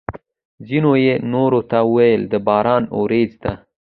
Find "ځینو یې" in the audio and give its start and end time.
0.67-1.13